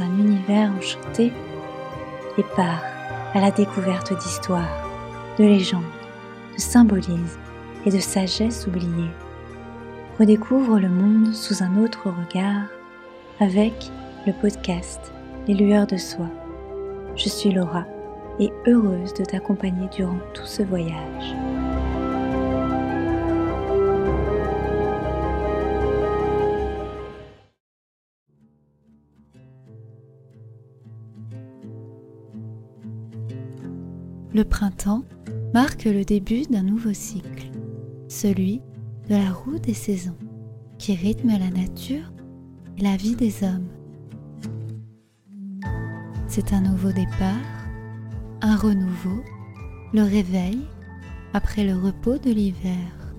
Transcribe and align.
un 0.00 0.18
univers 0.18 0.70
enchanté 0.76 1.32
et 2.36 2.44
pars 2.56 2.82
à 3.34 3.40
la 3.40 3.50
découverte 3.50 4.16
d'histoires, 4.18 4.88
de 5.38 5.44
légendes, 5.44 5.82
de 6.54 6.60
symbolismes 6.60 7.40
et 7.86 7.90
de 7.90 7.98
sagesse 7.98 8.66
oubliée. 8.66 9.10
Redécouvre 10.18 10.78
le 10.78 10.88
monde 10.88 11.34
sous 11.34 11.62
un 11.62 11.82
autre 11.82 12.08
regard 12.10 12.66
avec 13.40 13.90
le 14.26 14.32
podcast 14.32 15.12
Les 15.46 15.54
lueurs 15.54 15.86
de 15.86 15.96
soi. 15.96 16.26
Je 17.16 17.28
suis 17.28 17.52
Laura 17.52 17.84
et 18.40 18.52
heureuse 18.66 19.14
de 19.14 19.24
t'accompagner 19.24 19.88
durant 19.88 20.18
tout 20.34 20.46
ce 20.46 20.62
voyage. 20.62 21.34
Le 34.34 34.44
printemps 34.44 35.04
marque 35.54 35.84
le 35.84 36.04
début 36.04 36.42
d'un 36.42 36.62
nouveau 36.62 36.92
cycle, 36.92 37.50
celui 38.08 38.60
de 39.08 39.14
la 39.14 39.32
roue 39.32 39.58
des 39.58 39.72
saisons, 39.72 40.18
qui 40.78 40.94
rythme 40.94 41.28
la 41.28 41.50
nature 41.50 42.12
et 42.76 42.82
la 42.82 42.96
vie 42.96 43.16
des 43.16 43.42
hommes. 43.42 43.68
C'est 46.26 46.52
un 46.52 46.60
nouveau 46.60 46.92
départ, 46.92 47.36
un 48.42 48.56
renouveau, 48.56 49.24
le 49.94 50.02
réveil 50.02 50.60
après 51.32 51.64
le 51.64 51.74
repos 51.74 52.18
de 52.18 52.30
l'hiver. 52.30 53.14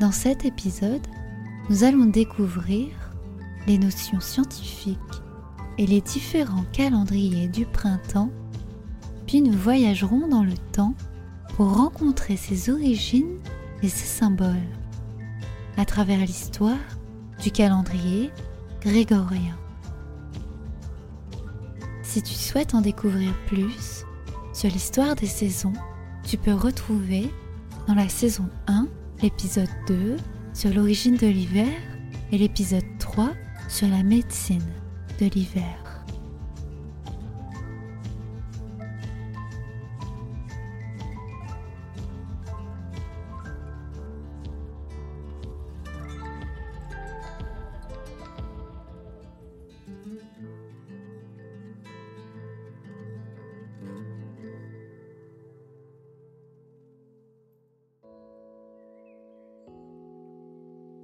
Dans 0.00 0.12
cet 0.12 0.46
épisode, 0.46 1.06
nous 1.68 1.84
allons 1.84 2.06
découvrir 2.06 2.88
les 3.66 3.76
notions 3.76 4.20
scientifiques 4.20 4.96
et 5.76 5.86
les 5.86 6.00
différents 6.00 6.64
calendriers 6.72 7.48
du 7.48 7.66
printemps 7.66 8.30
puis 9.26 9.42
nous 9.42 9.52
voyagerons 9.52 10.28
dans 10.28 10.44
le 10.44 10.56
temps 10.72 10.94
pour 11.56 11.76
rencontrer 11.76 12.36
ses 12.36 12.70
origines 12.70 13.38
et 13.82 13.88
ses 13.88 14.06
symboles 14.06 14.56
à 15.76 15.84
travers 15.84 16.20
l'histoire 16.20 16.78
du 17.42 17.50
calendrier 17.50 18.30
grégorien. 18.80 19.56
Si 22.02 22.22
tu 22.22 22.34
souhaites 22.34 22.74
en 22.74 22.80
découvrir 22.80 23.34
plus 23.46 24.04
sur 24.52 24.70
l'histoire 24.70 25.16
des 25.16 25.26
saisons, 25.26 25.74
tu 26.24 26.38
peux 26.38 26.54
retrouver 26.54 27.30
dans 27.86 27.94
la 27.94 28.08
saison 28.08 28.48
1 28.68 28.88
l'épisode 29.22 29.68
2 29.86 30.16
sur 30.54 30.72
l'origine 30.72 31.16
de 31.16 31.26
l'hiver 31.26 31.72
et 32.32 32.38
l'épisode 32.38 32.84
3 32.98 33.30
sur 33.68 33.88
la 33.88 34.02
médecine 34.02 34.64
de 35.20 35.26
l'hiver. 35.26 35.85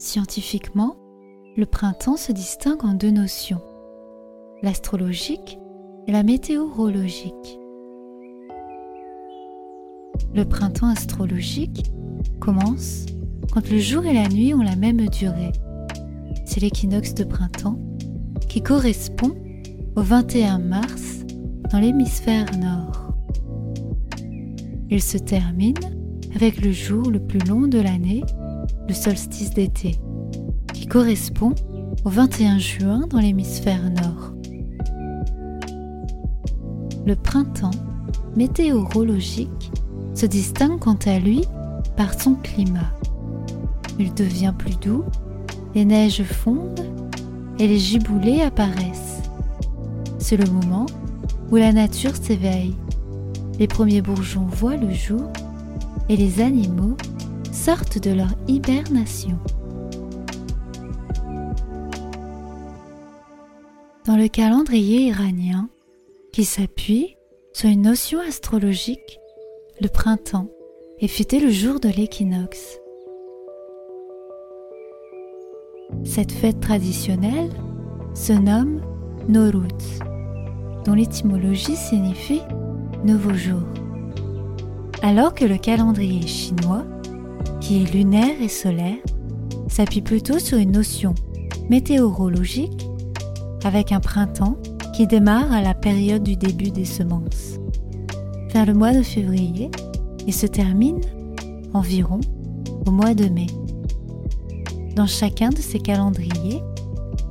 Scientifiquement, 0.04 0.96
le 1.56 1.64
printemps 1.64 2.16
se 2.16 2.32
distingue 2.32 2.84
en 2.84 2.92
deux 2.92 3.12
notions, 3.12 3.60
l'astrologique 4.60 5.60
et 6.08 6.12
la 6.12 6.24
météorologique. 6.24 7.60
Le 10.34 10.44
printemps 10.44 10.88
astrologique 10.88 11.92
commence 12.40 13.06
quand 13.52 13.70
le 13.70 13.78
jour 13.78 14.04
et 14.04 14.12
la 14.12 14.28
nuit 14.28 14.52
ont 14.54 14.62
la 14.62 14.74
même 14.74 15.08
durée. 15.08 15.52
C'est 16.46 16.58
l'équinoxe 16.58 17.14
de 17.14 17.22
printemps 17.22 17.78
qui 18.48 18.60
correspond 18.60 19.36
au 19.94 20.02
21 20.02 20.58
mars 20.58 21.20
dans 21.70 21.78
l'hémisphère 21.78 22.46
nord. 22.58 23.14
Il 24.90 25.00
se 25.00 25.16
termine 25.16 25.78
avec 26.34 26.60
le 26.60 26.72
jour 26.72 27.08
le 27.08 27.24
plus 27.24 27.38
long 27.46 27.68
de 27.68 27.78
l'année 27.78 28.24
solstice 28.94 29.50
d'été, 29.50 29.98
qui 30.72 30.86
correspond 30.86 31.54
au 32.04 32.10
21 32.10 32.58
juin 32.58 33.06
dans 33.08 33.18
l'hémisphère 33.18 33.90
nord. 33.90 34.32
Le 37.06 37.16
printemps 37.16 37.70
météorologique 38.36 39.72
se 40.14 40.26
distingue 40.26 40.78
quant 40.78 40.98
à 41.06 41.18
lui 41.18 41.44
par 41.96 42.20
son 42.20 42.34
climat. 42.34 42.92
Il 43.98 44.14
devient 44.14 44.54
plus 44.56 44.76
doux, 44.80 45.04
les 45.74 45.84
neiges 45.84 46.22
fondent 46.22 46.86
et 47.58 47.66
les 47.66 47.78
giboulées 47.78 48.42
apparaissent. 48.42 49.22
C'est 50.18 50.36
le 50.36 50.50
moment 50.50 50.86
où 51.50 51.56
la 51.56 51.72
nature 51.72 52.16
s'éveille. 52.16 52.74
Les 53.58 53.66
premiers 53.66 54.02
bourgeons 54.02 54.46
voient 54.46 54.76
le 54.76 54.92
jour 54.92 55.30
et 56.08 56.16
les 56.16 56.40
animaux 56.40 56.96
sortent 57.52 57.98
de 57.98 58.10
leur 58.10 58.30
hibernation. 58.48 59.38
Dans 64.06 64.16
le 64.16 64.26
calendrier 64.26 65.08
iranien, 65.08 65.68
qui 66.32 66.44
s'appuie 66.44 67.16
sur 67.52 67.68
une 67.68 67.82
notion 67.82 68.20
astrologique, 68.20 69.20
le 69.80 69.88
printemps 69.88 70.48
est 70.98 71.08
fêté 71.08 71.38
le 71.40 71.50
jour 71.50 71.78
de 71.78 71.88
l'équinoxe. 71.88 72.78
Cette 76.04 76.32
fête 76.32 76.60
traditionnelle 76.60 77.50
se 78.14 78.32
nomme 78.32 78.80
Noruz, 79.28 80.00
dont 80.84 80.94
l'étymologie 80.94 81.76
signifie 81.76 82.42
nouveau 83.04 83.34
jour. 83.34 83.62
Alors 85.02 85.34
que 85.34 85.44
le 85.44 85.58
calendrier 85.58 86.26
chinois 86.26 86.84
qui 87.62 87.82
est 87.82 87.94
lunaire 87.94 88.42
et 88.42 88.48
solaire, 88.48 88.98
s'appuie 89.68 90.02
plutôt 90.02 90.38
sur 90.38 90.58
une 90.58 90.72
notion 90.72 91.14
météorologique 91.70 92.88
avec 93.64 93.92
un 93.92 94.00
printemps 94.00 94.58
qui 94.92 95.06
démarre 95.06 95.52
à 95.52 95.62
la 95.62 95.72
période 95.72 96.24
du 96.24 96.36
début 96.36 96.70
des 96.70 96.84
semences, 96.84 97.58
vers 98.52 98.66
le 98.66 98.74
mois 98.74 98.92
de 98.92 99.02
février 99.02 99.70
et 100.26 100.32
se 100.32 100.46
termine 100.46 101.00
environ 101.72 102.20
au 102.84 102.90
mois 102.90 103.14
de 103.14 103.26
mai. 103.28 103.46
Dans 104.96 105.06
chacun 105.06 105.50
de 105.50 105.58
ces 105.58 105.78
calendriers, 105.78 106.60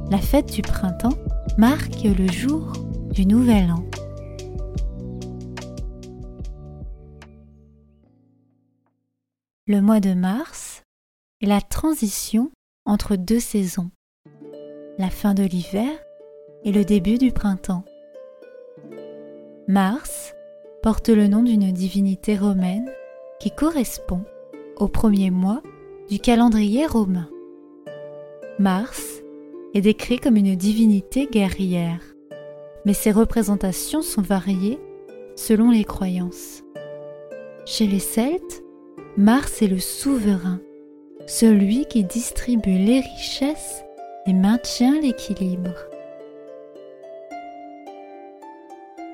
la 0.10 0.18
fête 0.18 0.52
du 0.52 0.62
printemps 0.62 1.18
marque 1.58 2.04
le 2.04 2.32
jour 2.32 2.72
du 3.14 3.26
nouvel 3.26 3.70
an. 3.70 3.91
Le 9.68 9.80
mois 9.80 10.00
de 10.00 10.16
mars 10.16 10.82
est 11.40 11.46
la 11.46 11.62
transition 11.62 12.50
entre 12.88 13.16
deux 13.16 13.40
saisons, 13.40 13.92
la 14.98 15.12
fin 15.12 15.36
de 15.36 15.44
l'hiver 15.44 15.92
et 16.64 16.72
le 16.72 16.84
début 16.84 17.20
du 17.20 17.32
printemps. 17.32 17.86
Mars 19.68 20.34
porte 20.82 21.10
le 21.10 21.28
nom 21.28 21.44
d'une 21.44 21.72
divinité 21.72 22.36
romaine 22.36 22.90
qui 23.40 23.52
correspond 23.52 24.24
au 24.78 24.88
premier 24.88 25.30
mois 25.30 25.62
du 26.10 26.18
calendrier 26.18 26.88
romain. 26.88 27.30
Mars 28.58 29.22
est 29.76 29.82
décrit 29.82 30.18
comme 30.18 30.38
une 30.38 30.56
divinité 30.56 31.28
guerrière, 31.28 32.02
mais 32.84 32.96
ses 32.96 33.12
représentations 33.12 34.02
sont 34.02 34.24
variées 34.24 34.80
selon 35.36 35.70
les 35.70 35.84
croyances. 35.84 36.64
Chez 37.68 37.86
les 37.86 38.00
Celtes, 38.00 38.64
Mars 39.18 39.62
est 39.62 39.68
le 39.68 39.80
souverain, 39.80 40.62
celui 41.28 41.86
qui 41.86 42.06
distribue 42.06 42.78
les 42.78 43.02
richesses 43.02 43.84
et 44.26 44.32
maintient 44.32 45.02
l'équilibre. 45.02 45.76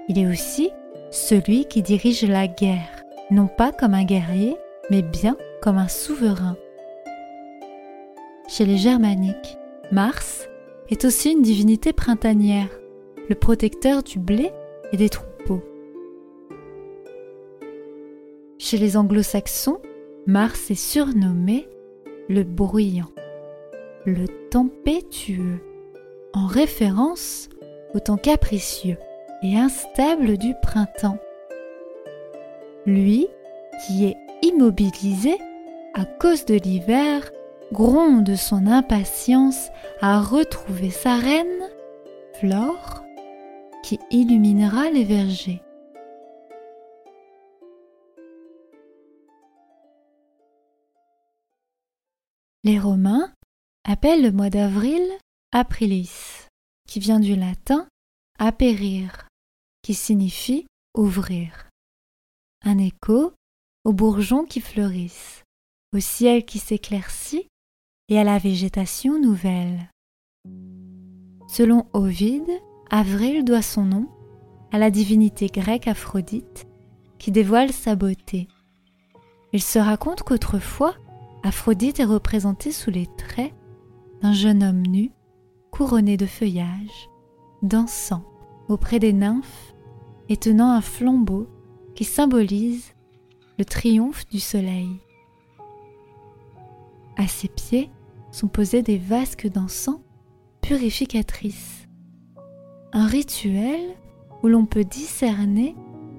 Il 0.07 0.19
est 0.19 0.27
aussi 0.27 0.69
celui 1.09 1.65
qui 1.65 1.81
dirige 1.81 2.23
la 2.23 2.47
guerre, 2.47 3.03
non 3.31 3.47
pas 3.47 3.71
comme 3.71 3.95
un 3.95 4.03
guerrier, 4.03 4.55
mais 4.91 5.01
bien 5.01 5.35
comme 5.63 5.79
un 5.79 5.88
souverain. 5.88 6.57
Chez 8.47 8.65
les 8.65 8.77
germaniques, 8.77 9.57
Mars 9.91 10.47
est 10.89 11.05
aussi 11.05 11.31
une 11.31 11.41
divinité 11.41 11.91
printanière, 11.91 12.69
le 13.29 13.35
protecteur 13.35 14.03
du 14.03 14.19
blé 14.19 14.51
et 14.91 14.97
des 14.97 15.09
troupeaux. 15.09 15.63
Chez 18.59 18.77
les 18.77 18.95
anglo-saxons, 18.95 19.79
Mars 20.27 20.71
est 20.71 20.75
surnommé 20.75 21.69
le 22.27 22.44
bruyant, 22.44 23.13
le 24.06 24.27
tempétueux. 24.50 25.62
en 26.33 26.47
référence 26.47 27.47
au 27.95 28.01
temps 28.01 28.18
capricieux 28.18 28.97
et 29.41 29.57
instable 29.57 30.38
du 30.38 30.53
printemps. 30.62 31.18
Lui, 32.85 33.27
qui 33.79 34.06
est 34.06 34.18
immobilisé 34.41 35.38
à 35.94 36.03
cause 36.03 36.44
de 36.44 36.56
l'hiver, 36.56 37.31
gronde 37.71 38.35
son 38.35 38.68
impatience 38.68 39.69
à 40.01 40.19
retrouver 40.19 40.89
sa 40.89 41.15
reine, 41.15 41.69
Flore, 42.33 43.06
qui 43.81 43.97
illuminera 44.12 44.89
les 44.89 45.06
vergers. 45.06 45.62
Les 52.68 52.80
Romains 52.80 53.31
appellent 53.86 54.22
le 54.22 54.34
mois 54.34 54.50
d'avril 54.50 55.02
aprilis, 55.54 56.48
qui 56.86 57.00
vient 57.00 57.22
du 57.22 57.34
latin 57.34 57.88
apérir, 58.40 59.30
qui 59.84 59.94
signifie 59.94 60.68
ouvrir. 60.94 61.69
Un 62.66 62.78
écho 62.78 63.31
aux 63.86 63.94
bourgeons 63.94 64.44
qui 64.44 64.60
fleurissent, 64.60 65.44
au 65.96 66.02
ciel 66.02 66.44
qui 66.44 66.60
s'éclaircit 66.60 67.48
et 68.10 68.19
à 68.19 68.25
la 68.25 68.38
végétation 68.38 69.18
nouvelle. 69.18 69.90
Selon 71.48 71.88
Ovide, 71.94 72.52
avril 72.90 73.46
doit 73.46 73.62
son 73.62 73.86
nom 73.86 74.10
à 74.74 74.78
la 74.78 74.92
divinité 74.92 75.48
grecque 75.48 75.88
Aphrodite 75.88 76.68
qui 77.18 77.31
dévoile 77.31 77.72
sa 77.72 77.96
beauté. 77.96 78.50
Il 79.54 79.64
se 79.64 79.80
raconte 79.80 80.24
qu'autrefois, 80.24 80.98
Aphrodite 81.44 82.00
est 82.00 82.06
représentée 82.06 82.72
sous 82.72 82.92
les 82.92 83.07
traits 83.18 83.54
d'un 84.22 84.34
jeune 84.34 84.63
homme 84.63 84.86
nu, 84.86 85.12
couronné 85.72 86.18
de 86.18 86.25
feuillage, 86.25 87.10
dansant 87.62 88.24
auprès 88.68 89.00
des 89.00 89.13
nymphes 89.13 89.74
et 90.30 90.38
tenant 90.38 90.72
un 90.72 90.81
flambeau 90.81 91.48
qui 91.95 92.04
symbolise 92.04 92.94
le 93.57 93.66
triomphe 93.66 94.28
du 94.30 94.39
soleil. 94.39 94.89
À 97.18 97.28
ses 97.28 97.48
pieds 97.48 97.90
sont 98.31 98.48
posés 98.48 98.83
des 98.83 98.98
vasques 98.98 99.48
d'encens 99.48 100.00
purificatrices. 100.62 101.88
Un 102.94 103.07
rituel 103.07 103.95
où 104.44 104.48
l'on 104.48 104.66
peut 104.66 104.83
discerner 104.83 105.75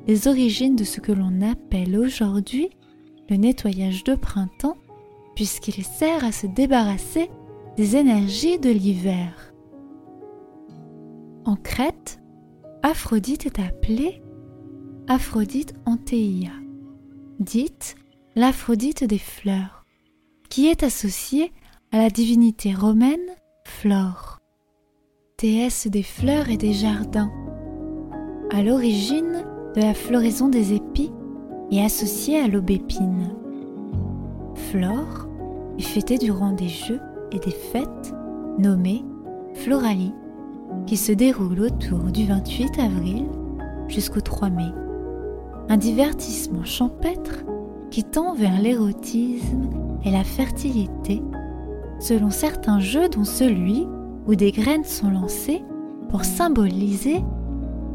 les 0.07 0.27
origines 0.27 0.75
de 0.75 0.85
ce 0.85 1.01
que 1.01 1.13
l'on 1.13 1.43
appelle 1.43 1.97
aujourd'hui 1.97 2.71
le 3.29 3.37
nettoyage 3.37 4.05
de 4.05 4.15
printemps, 4.15 4.77
puisqu'il 5.39 5.85
sert 5.85 6.25
à 6.25 6.33
se 6.33 6.49
débarrasser 6.49 7.31
des 7.77 7.95
énergies 7.95 8.59
de 8.59 8.71
l'hiver. 8.71 9.55
En 11.45 11.55
Crète, 11.55 12.19
Aphrodite 12.83 13.47
est 13.47 13.61
appelée 13.61 14.21
Aphrodite 15.07 15.75
Antéia 15.87 16.51
dite 17.39 17.95
l'Aphrodite 18.35 19.05
des 19.05 19.21
fleurs, 19.21 19.85
qui 20.51 20.67
est 20.67 20.83
associée 20.83 21.53
à 21.93 21.99
la 21.99 22.11
divinité 22.11 22.75
romaine 22.75 23.31
Flore, 23.65 24.41
déesse 25.41 25.87
des 25.87 26.03
fleurs 26.03 26.49
et 26.49 26.57
des 26.57 26.73
jardins, 26.73 27.31
à 28.51 28.65
l'origine 28.65 29.45
de 29.77 29.83
la 29.83 29.95
floraison 29.95 30.49
des 30.49 30.73
épis 30.73 31.13
et 31.71 31.81
associée 31.81 32.41
à 32.41 32.49
l'aubépine. 32.49 33.37
Flore 34.57 35.28
fêtée 35.85 36.19
durant 36.19 36.53
des 36.53 36.69
jeux 36.69 37.01
et 37.33 37.39
des 37.39 37.51
fêtes 37.51 38.15
nommées 38.59 39.05
Floralie, 39.55 40.15
qui 40.87 40.97
se 40.97 41.13
déroulent 41.13 41.61
autour 41.61 41.99
du 42.13 42.27
28 42.27 42.79
avril 42.79 43.27
jusqu'au 43.89 44.21
3 44.21 44.51
mai 44.51 44.73
un 45.69 45.77
divertissement 45.77 46.65
champêtre 46.65 47.45
qui 47.91 48.05
tend 48.05 48.35
vers 48.35 48.61
l'érotisme 48.61 49.69
et 50.05 50.11
la 50.11 50.25
fertilité, 50.25 51.23
selon 52.01 52.31
certains 52.31 52.81
jeux 52.81 53.09
dont 53.09 53.25
celui 53.25 53.87
où 54.27 54.35
des 54.35 54.53
graines 54.53 54.85
sont 54.85 55.11
lancées 55.11 55.63
pour 56.09 56.25
symboliser 56.25 57.23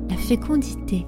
la 0.09 0.17
fécondité. 0.17 1.05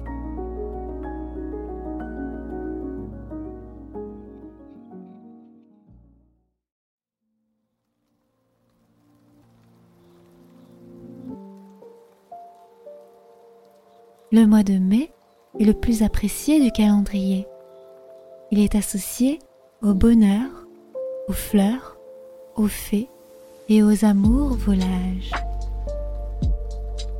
Le 14.36 14.46
mois 14.46 14.62
de 14.62 14.74
mai 14.74 15.10
est 15.58 15.64
le 15.64 15.72
plus 15.72 16.02
apprécié 16.02 16.60
du 16.60 16.70
calendrier. 16.70 17.46
Il 18.50 18.58
est 18.58 18.74
associé 18.74 19.38
au 19.82 19.94
bonheur, 19.94 20.50
aux 21.26 21.32
fleurs, 21.32 21.96
aux 22.54 22.66
fées 22.66 23.08
et 23.70 23.82
aux 23.82 24.04
amours 24.04 24.50
volages. 24.50 25.32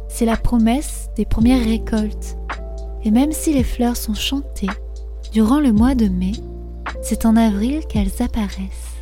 C'est 0.09 0.27
la 0.27 0.37
promesse 0.37 1.09
des 1.17 1.25
premières 1.25 1.65
récoltes, 1.65 2.37
et 3.03 3.11
même 3.11 3.33
si 3.33 3.55
les 3.55 3.65
fleurs 3.65 3.97
sont 3.97 4.13
chantées 4.13 4.69
durant 5.33 5.59
le 5.59 5.73
mois 5.73 5.95
de 5.95 6.09
mai, 6.09 6.33
c'est 7.01 7.25
en 7.25 7.35
avril 7.37 7.87
qu'elles 7.87 8.23
apparaissent. 8.23 9.01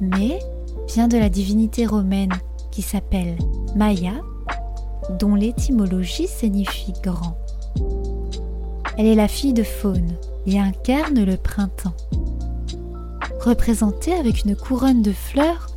Mai 0.00 0.38
vient 0.86 1.08
de 1.08 1.18
la 1.18 1.30
divinité 1.30 1.84
romaine 1.84 2.34
qui 2.70 2.82
s'appelle 2.82 3.36
Maya 3.74 4.12
dont 5.10 5.34
l'étymologie 5.34 6.28
signifie 6.28 6.94
grand. 7.02 7.36
Elle 8.98 9.06
est 9.06 9.14
la 9.14 9.28
fille 9.28 9.52
de 9.52 9.62
Faune 9.62 10.14
et 10.46 10.58
incarne 10.58 11.24
le 11.24 11.36
printemps. 11.36 11.96
Représentée 13.40 14.14
avec 14.14 14.44
une 14.44 14.56
couronne 14.56 15.02
de 15.02 15.12
fleurs, 15.12 15.68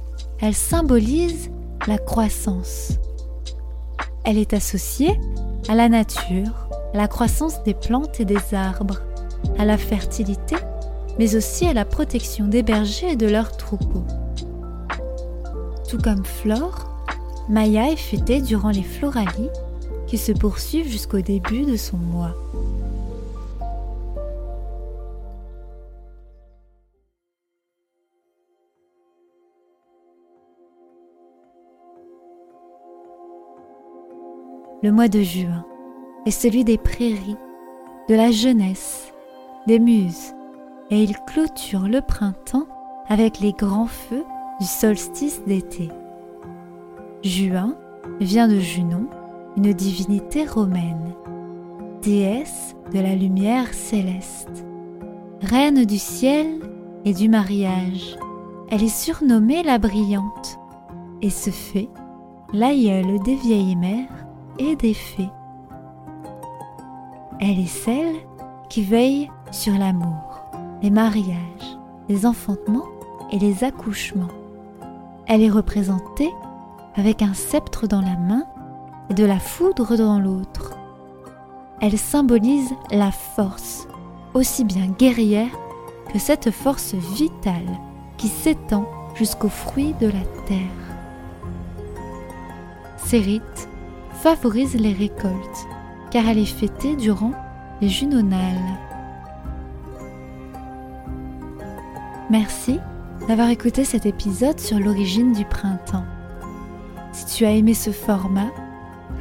elle 0.41 0.55
symbolise 0.55 1.51
la 1.87 1.97
croissance. 1.97 2.93
Elle 4.23 4.37
est 4.37 4.53
associée 4.53 5.19
à 5.67 5.75
la 5.75 5.89
nature, 5.89 6.69
à 6.93 6.97
la 6.97 7.07
croissance 7.07 7.63
des 7.63 7.73
plantes 7.73 8.19
et 8.19 8.25
des 8.25 8.53
arbres, 8.53 9.01
à 9.57 9.65
la 9.65 9.77
fertilité, 9.77 10.55
mais 11.17 11.35
aussi 11.35 11.65
à 11.65 11.73
la 11.73 11.85
protection 11.85 12.47
des 12.47 12.63
bergers 12.63 13.11
et 13.11 13.15
de 13.15 13.27
leurs 13.27 13.55
troupeaux. 13.57 14.05
Tout 15.89 15.97
comme 15.97 16.25
Flore, 16.25 16.98
Maya 17.49 17.91
est 17.91 17.95
fêtée 17.95 18.41
durant 18.41 18.69
les 18.69 18.83
floralies 18.83 19.49
qui 20.05 20.19
se 20.19 20.31
poursuivent 20.31 20.87
jusqu'au 20.87 21.21
début 21.21 21.63
de 21.63 21.77
son 21.77 21.97
mois. 21.97 22.35
Le 34.83 34.91
mois 34.91 35.07
de 35.07 35.21
juin 35.21 35.65
est 36.27 36.31
celui 36.31 36.63
des 36.63 36.77
prairies, 36.77 37.35
de 38.07 38.15
la 38.15 38.31
jeunesse, 38.31 39.11
des 39.65 39.79
muses, 39.79 40.35
et 40.91 41.03
il 41.03 41.17
clôture 41.25 41.87
le 41.87 42.01
printemps 42.01 42.67
avec 43.07 43.39
les 43.39 43.53
grands 43.53 43.87
feux 43.87 44.23
du 44.59 44.67
solstice 44.67 45.41
d'été. 45.47 45.89
Juin 47.23 47.75
vient 48.21 48.47
de 48.47 48.59
Junon, 48.59 49.07
une 49.57 49.73
divinité 49.73 50.45
romaine, 50.45 51.13
déesse 52.01 52.77
de 52.93 52.99
la 52.99 53.13
lumière 53.13 53.73
céleste, 53.73 54.65
reine 55.41 55.83
du 55.83 55.97
ciel 55.97 56.47
et 57.03 57.13
du 57.13 57.27
mariage. 57.27 58.17
Elle 58.69 58.83
est 58.83 58.87
surnommée 58.87 59.63
la 59.63 59.79
brillante 59.79 60.59
et 61.21 61.29
se 61.29 61.49
fait 61.49 61.89
l'aïeule 62.53 63.21
des 63.25 63.35
vieilles 63.35 63.75
mères 63.75 64.25
et 64.57 64.77
des 64.77 64.93
fées. 64.93 65.29
Elle 67.41 67.59
est 67.59 67.65
celle 67.65 68.15
qui 68.69 68.81
veille 68.81 69.29
sur 69.51 69.73
l'amour, 69.73 70.41
les 70.81 70.89
mariages, 70.89 71.35
les 72.07 72.25
enfantements 72.25 72.87
et 73.29 73.39
les 73.39 73.65
accouchements. 73.65 74.27
Elle 75.27 75.43
est 75.43 75.49
représentée 75.49 76.31
avec 76.99 77.21
un 77.21 77.33
sceptre 77.33 77.87
dans 77.87 78.01
la 78.01 78.17
main 78.17 78.43
et 79.09 79.13
de 79.13 79.23
la 79.23 79.39
foudre 79.39 79.95
dans 79.95 80.19
l'autre. 80.19 80.73
Elle 81.79 81.97
symbolise 81.97 82.73
la 82.91 83.11
force, 83.11 83.87
aussi 84.33 84.65
bien 84.65 84.87
guerrière 84.87 85.57
que 86.11 86.19
cette 86.19 86.51
force 86.51 86.95
vitale 86.95 87.79
qui 88.17 88.27
s'étend 88.27 88.85
jusqu'aux 89.15 89.47
fruits 89.47 89.95
de 90.01 90.07
la 90.07 90.25
terre. 90.45 90.59
Ces 92.97 93.19
rites 93.19 93.69
favorisent 94.11 94.75
les 94.75 94.93
récoltes 94.93 95.67
car 96.11 96.27
elle 96.27 96.39
est 96.39 96.45
fêtée 96.45 96.97
durant 96.97 97.31
les 97.79 97.89
junonales. 97.89 98.77
Merci 102.29 102.77
d'avoir 103.29 103.49
écouté 103.49 103.85
cet 103.85 104.05
épisode 104.05 104.59
sur 104.59 104.79
l'origine 104.79 105.31
du 105.31 105.45
printemps. 105.45 106.05
Si 107.11 107.25
tu 107.25 107.45
as 107.45 107.51
aimé 107.51 107.73
ce 107.73 107.91
format, 107.91 108.51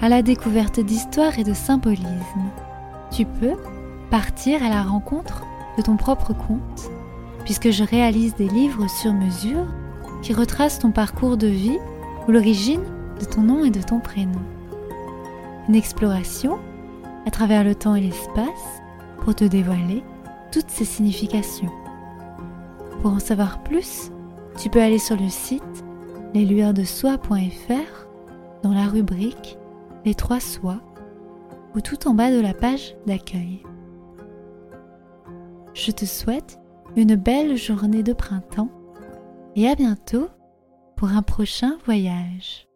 à 0.00 0.09
la 0.09 0.23
découverte 0.23 0.80
d'histoires 0.80 1.38
et 1.38 1.45
de 1.45 1.54
symbolisme. 1.54 2.42
Tu 3.11 3.25
peux 3.25 3.57
partir 4.11 4.62
à 4.62 4.68
la 4.68 4.83
rencontre 4.83 5.42
de 5.76 5.83
ton 5.83 5.97
propre 5.97 6.33
conte, 6.33 6.90
puisque 7.45 7.71
je 7.71 7.85
réalise 7.85 8.35
des 8.35 8.49
livres 8.49 8.88
sur 8.88 9.12
mesure 9.12 9.66
qui 10.23 10.33
retracent 10.33 10.78
ton 10.78 10.90
parcours 10.90 11.37
de 11.37 11.47
vie 11.47 11.78
ou 12.26 12.33
l'origine 12.33 12.83
de 13.21 13.25
ton 13.25 13.42
nom 13.42 13.64
et 13.64 13.71
de 13.71 13.83
ton 13.83 14.00
prénom. 14.00 14.40
Une 15.68 15.75
exploration 15.75 16.59
à 17.26 17.30
travers 17.30 17.64
le 17.64 17.75
temps 17.75 17.95
et 17.95 18.00
l'espace 18.00 18.83
pour 19.21 19.35
te 19.35 19.45
dévoiler 19.45 20.02
toutes 20.52 20.71
ces 20.71 20.85
significations. 20.85 21.71
Pour 23.02 23.12
en 23.12 23.18
savoir 23.18 23.62
plus, 23.62 24.11
tu 24.59 24.71
peux 24.71 24.83
aller 24.83 24.99
sur 24.99 25.16
le 25.16 25.28
site 25.28 25.85
leslueursdesoi.fr 26.35 28.07
dans 28.63 28.73
la 28.73 28.87
rubrique 28.87 29.59
Les 30.05 30.15
trois 30.15 30.41
soies 30.41 30.81
ou 31.75 31.81
tout 31.81 32.09
en 32.09 32.15
bas 32.15 32.31
de 32.31 32.41
la 32.41 32.55
page 32.55 32.97
d'accueil. 33.07 33.63
Je 35.75 35.91
te 35.91 36.05
souhaite 36.05 36.59
une 36.97 37.15
belle 37.15 37.57
journée 37.57 38.03
de 38.03 38.13
printemps 38.13 38.71
et 39.55 39.69
à 39.69 39.75
bientôt 39.75 40.29
pour 40.97 41.09
un 41.09 41.23
prochain 41.23 41.79
voyage. 41.85 42.68